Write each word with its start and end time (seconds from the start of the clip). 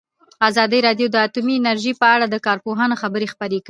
ازادي 0.49 0.79
راډیو 0.87 1.07
د 1.11 1.15
اټومي 1.27 1.55
انرژي 1.57 1.93
په 2.01 2.07
اړه 2.15 2.25
د 2.29 2.35
کارپوهانو 2.47 2.99
خبرې 3.01 3.27
خپرې 3.33 3.49
کړي. 3.57 3.59